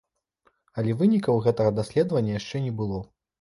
[0.81, 2.99] Але вынікаў гэтага даследавання яшчэ не было.